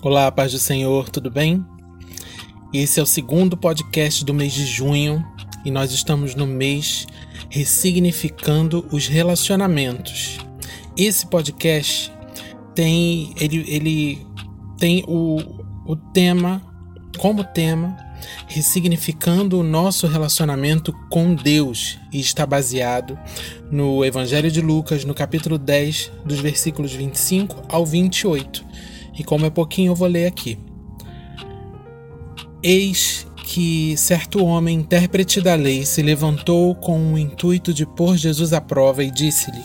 [0.00, 1.66] Olá, paz do Senhor, tudo bem?
[2.72, 5.26] Esse é o segundo podcast do mês de junho
[5.64, 7.04] e nós estamos no mês
[7.50, 10.38] ressignificando os relacionamentos.
[10.96, 12.12] Esse podcast
[12.76, 14.26] tem ele, ele
[14.78, 15.40] tem o,
[15.84, 16.62] o tema
[17.18, 17.96] como tema
[18.46, 23.18] ressignificando o nosso relacionamento com Deus e está baseado
[23.68, 28.64] no Evangelho de Lucas, no capítulo 10, dos versículos 25 ao 28
[29.18, 30.58] e como é pouquinho, eu vou ler aqui.
[32.62, 38.52] Eis que certo homem, intérprete da lei, se levantou com o intuito de pôr Jesus
[38.52, 39.62] à prova e disse-lhe: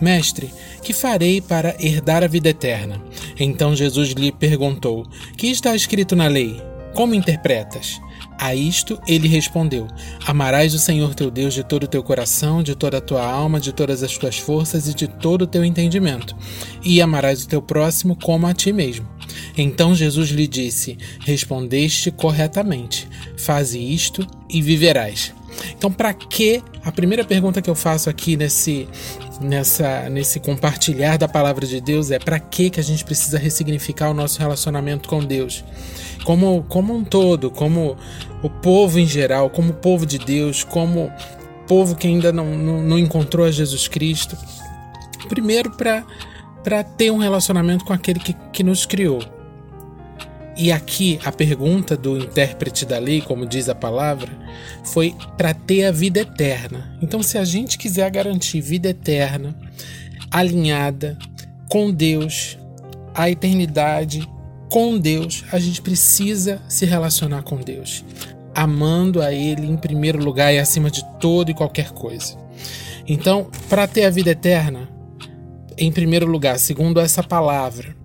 [0.00, 0.50] Mestre,
[0.82, 3.00] que farei para herdar a vida eterna?
[3.38, 6.60] Então Jesus lhe perguntou: Que está escrito na lei?
[6.94, 8.00] Como interpretas?
[8.40, 9.86] A isto ele respondeu:
[10.26, 13.60] Amarás o Senhor teu Deus de todo o teu coração, de toda a tua alma,
[13.60, 16.34] de todas as tuas forças e de todo o teu entendimento,
[16.82, 19.06] e amarás o teu próximo como a ti mesmo.
[19.58, 23.06] Então Jesus lhe disse: Respondeste corretamente.
[23.36, 25.34] Faze isto e viverás.
[25.76, 28.88] Então, para que a primeira pergunta que eu faço aqui nesse
[29.40, 34.10] nessa nesse compartilhar da palavra de Deus é para que que a gente precisa ressignificar
[34.10, 35.64] o nosso relacionamento com Deus?
[36.24, 37.96] Como como um todo, como
[38.42, 41.12] o povo em geral, como o povo de Deus, como
[41.66, 44.36] povo que ainda não, não, não encontrou a Jesus Cristo.
[45.28, 49.20] Primeiro, para ter um relacionamento com aquele que, que nos criou.
[50.60, 54.30] E aqui a pergunta do intérprete da lei, como diz a palavra,
[54.84, 56.98] foi para ter a vida eterna.
[57.00, 59.56] Então, se a gente quiser garantir vida eterna,
[60.30, 61.18] alinhada
[61.70, 62.58] com Deus,
[63.14, 64.28] a eternidade
[64.68, 68.04] com Deus, a gente precisa se relacionar com Deus,
[68.54, 72.36] amando a Ele em primeiro lugar e acima de todo e qualquer coisa.
[73.08, 74.90] Então, para ter a vida eterna,
[75.78, 77.98] em primeiro lugar, segundo essa palavra,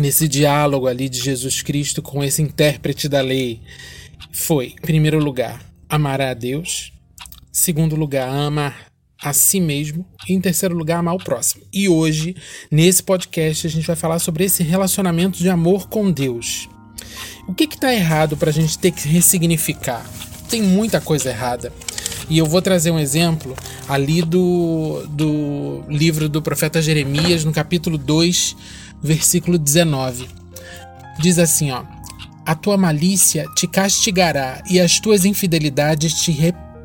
[0.00, 3.60] nesse diálogo ali de Jesus Cristo com esse intérprete da lei,
[4.32, 6.92] foi, em primeiro lugar, amar a Deus,
[7.52, 8.90] segundo lugar, amar
[9.22, 11.62] a si mesmo e, em terceiro lugar, amar o próximo.
[11.72, 12.34] E hoje,
[12.70, 16.68] nesse podcast, a gente vai falar sobre esse relacionamento de amor com Deus.
[17.46, 20.08] O que está errado para a gente ter que ressignificar?
[20.48, 21.72] Tem muita coisa errada.
[22.28, 23.56] E eu vou trazer um exemplo
[23.88, 28.56] ali do, do livro do profeta Jeremias, no capítulo 2,
[29.02, 30.28] versículo 19.
[31.18, 31.84] Diz assim, ó:
[32.44, 36.32] A tua malícia te castigará e as tuas infidelidades te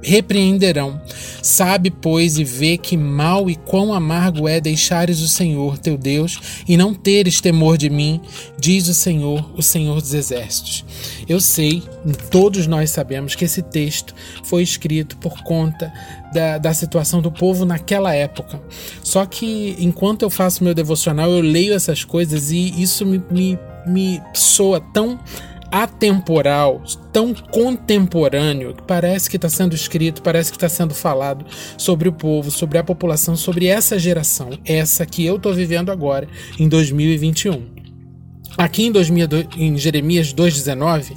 [0.05, 1.01] repreenderão.
[1.41, 6.39] Sabe, pois, e vê que mal e quão amargo é deixares o Senhor teu Deus
[6.67, 8.21] e não teres temor de mim,
[8.59, 10.85] diz o Senhor, o Senhor dos Exércitos.
[11.27, 11.83] Eu sei,
[12.29, 15.91] todos nós sabemos que esse texto foi escrito por conta
[16.33, 18.61] da, da situação do povo naquela época.
[19.03, 23.59] Só que enquanto eu faço meu devocional, eu leio essas coisas e isso me, me,
[23.87, 25.19] me soa tão
[25.83, 26.81] atemporal,
[27.11, 31.45] tão contemporâneo, que parece que está sendo escrito, parece que está sendo falado
[31.77, 36.29] sobre o povo, sobre a população, sobre essa geração, essa que eu estou vivendo agora,
[36.57, 37.75] em 2021.
[38.57, 39.27] Aqui em, 2000,
[39.57, 41.11] em Jeremias 2,19,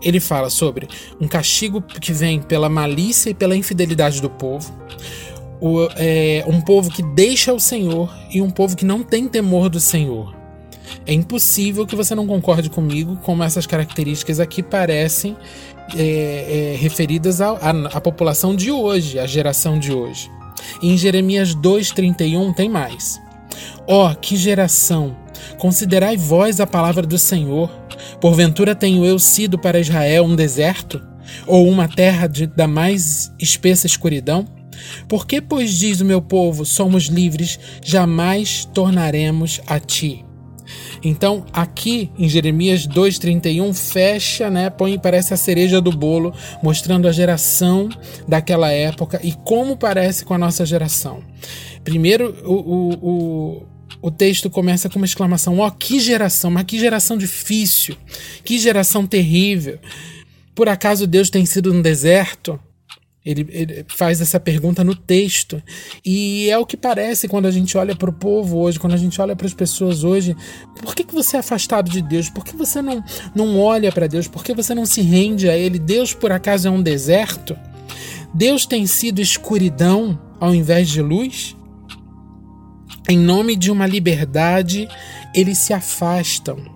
[0.00, 0.88] ele fala sobre
[1.20, 4.72] um castigo que vem pela malícia e pela infidelidade do povo,
[5.60, 9.68] o, é, um povo que deixa o Senhor e um povo que não tem temor
[9.68, 10.43] do Senhor.
[11.06, 15.36] É impossível que você não concorde comigo como essas características aqui parecem
[15.96, 20.30] é, é, referidas à população de hoje, à geração de hoje.
[20.82, 23.20] em Jeremias 2,31 tem mais.
[23.86, 25.16] Ó, oh, que geração!
[25.58, 27.70] Considerai vós a palavra do Senhor.
[28.20, 31.02] Porventura tenho eu sido para Israel um deserto?
[31.46, 34.46] Ou uma terra de, da mais espessa escuridão?
[35.08, 40.24] Por que, pois, diz o meu povo, somos livres, jamais tornaremos a ti?
[41.02, 47.12] Então, aqui em Jeremias 2:31 fecha, né, põe parece a cereja do bolo, mostrando a
[47.12, 47.88] geração
[48.26, 51.22] daquela época e como parece com a nossa geração.
[51.82, 53.74] Primeiro, o, o, o
[54.04, 57.96] o texto começa com uma exclamação: Ó, oh, que geração, mas que geração difícil,
[58.44, 59.78] que geração terrível.
[60.54, 62.60] Por acaso Deus tem sido um deserto?
[63.24, 65.62] Ele, ele, faz essa pergunta no texto.
[66.04, 68.98] E é o que parece quando a gente olha para o povo hoje, quando a
[68.98, 70.36] gente olha para as pessoas hoje.
[70.82, 72.28] Por que, que você é afastado de Deus?
[72.28, 73.02] Por que você não,
[73.34, 74.28] não olha para Deus?
[74.28, 75.78] Por que você não se rende a Ele?
[75.78, 77.56] Deus, por acaso, é um deserto?
[78.34, 81.56] Deus tem sido escuridão ao invés de luz?
[83.08, 84.86] Em nome de uma liberdade,
[85.34, 86.74] eles se afastam.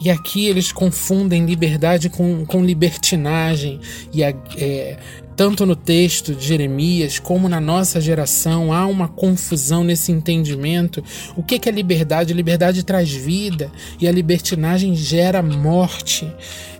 [0.00, 3.80] E aqui eles confundem liberdade com, com libertinagem
[4.12, 4.98] e é,
[5.36, 11.02] tanto no texto de Jeremias como na nossa geração, há uma confusão nesse entendimento.
[11.36, 12.32] O que é liberdade?
[12.32, 13.70] Liberdade traz vida
[14.00, 16.32] e a libertinagem gera morte.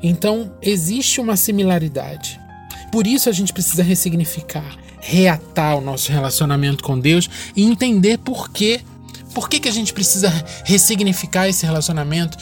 [0.02, 2.40] Então, existe uma similaridade.
[2.92, 8.50] Por isso a gente precisa ressignificar, reatar o nosso relacionamento com Deus e entender por
[8.50, 8.80] quê.
[9.34, 10.32] Por que, que a gente precisa
[10.64, 12.38] ressignificar esse relacionamento?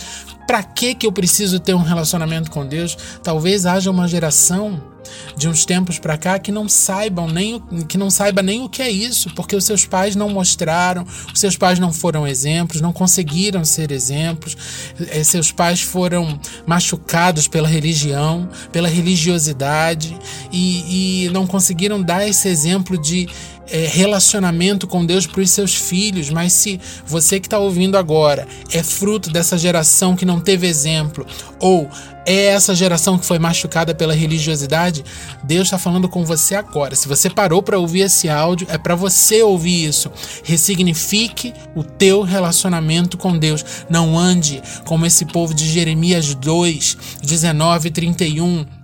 [0.47, 2.99] Para que, que eu preciso ter um relacionamento com Deus?
[3.23, 4.92] Talvez haja uma geração
[5.37, 8.83] de uns tempos para cá que não saibam nem que não saiba nem o que
[8.83, 12.93] é isso, porque os seus pais não mostraram, os seus pais não foram exemplos, não
[12.93, 14.57] conseguiram ser exemplos,
[15.01, 20.17] eh, seus pais foram machucados pela religião, pela religiosidade
[20.53, 23.29] e, e não conseguiram dar esse exemplo de
[23.73, 28.47] é, relacionamento com Deus para os seus filhos, mas se você que está ouvindo agora
[28.71, 31.27] é fruto dessa geração que não teve exemplo,
[31.59, 31.89] ou
[32.25, 35.05] é essa geração que foi machucada pela religiosidade,
[35.43, 36.95] Deus está falando com você agora.
[36.95, 40.11] Se você parou para ouvir esse áudio, é para você ouvir isso.
[40.45, 43.65] Ressignifique o teu relacionamento com Deus.
[43.89, 48.82] Não ande como esse povo de Jeremias 2, 19 e 31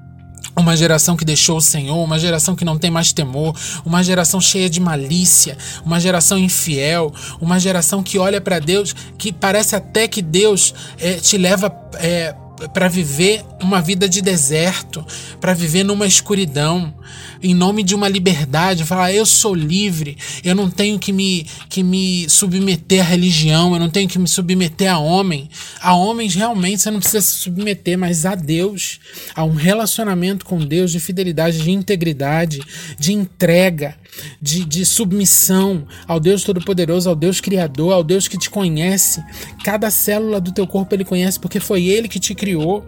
[0.59, 4.41] uma geração que deixou o Senhor, uma geração que não tem mais temor, uma geração
[4.41, 10.09] cheia de malícia, uma geração infiel, uma geração que olha para Deus, que parece até
[10.09, 12.35] que Deus é, te leva é,
[12.73, 15.05] para viver uma vida de deserto,
[15.41, 16.95] para viver numa escuridão,
[17.43, 21.83] em nome de uma liberdade, falar eu sou livre, eu não tenho que me que
[21.83, 25.49] me submeter à religião, eu não tenho que me submeter a homem.
[25.81, 29.01] A homens realmente você não precisa se submeter, mas a Deus,
[29.35, 32.61] a um relacionamento com Deus de fidelidade, de integridade,
[32.99, 33.97] de entrega,
[34.41, 39.23] de, de submissão ao Deus Todo-Poderoso, ao Deus Criador, ao Deus que te conhece.
[39.65, 42.87] Cada célula do teu corpo ele conhece porque foi ele que te criou.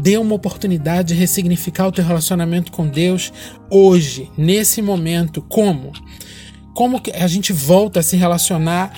[0.00, 3.32] Dê uma oportunidade de ressignificar o teu relacionamento com Deus
[3.70, 5.42] hoje, nesse momento.
[5.42, 5.92] Como?
[6.74, 8.92] Como que a gente volta a se relacionar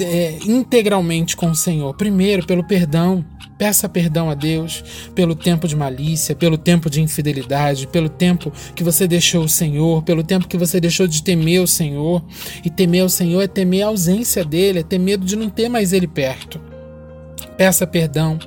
[0.00, 1.94] é, integralmente com o Senhor?
[1.94, 3.24] Primeiro, pelo perdão.
[3.58, 4.84] Peça perdão a Deus
[5.16, 10.04] pelo tempo de malícia, pelo tempo de infidelidade, pelo tempo que você deixou o Senhor,
[10.04, 12.24] pelo tempo que você deixou de temer o Senhor.
[12.64, 15.68] E temer o Senhor é temer a ausência dele, é ter medo de não ter
[15.68, 16.60] mais ele perto.
[17.56, 18.38] Peça perdão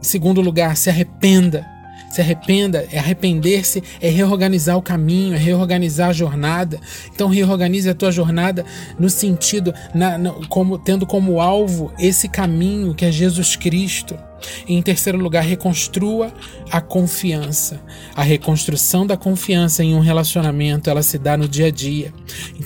[0.00, 1.66] em segundo lugar, se arrependa.
[2.10, 6.80] Se arrependa, é arrepender-se, é reorganizar o caminho, é reorganizar a jornada.
[7.14, 8.64] Então reorganize a tua jornada
[8.98, 14.18] no sentido, na, na, como tendo como alvo esse caminho que é Jesus Cristo.
[14.66, 16.32] E em terceiro lugar, reconstrua
[16.70, 17.80] a confiança.
[18.14, 22.12] A reconstrução da confiança em um relacionamento, ela se dá no dia a dia.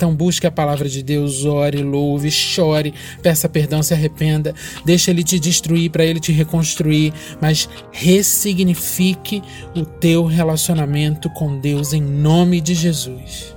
[0.04, 2.92] Então busque a palavra de Deus, ore, louve, chore,
[3.22, 4.54] peça perdão, se arrependa,
[4.84, 7.10] deixa ele te destruir para ele te reconstruir,
[7.40, 9.42] mas ressignifique
[9.74, 13.53] o teu relacionamento com Deus em nome de Jesus.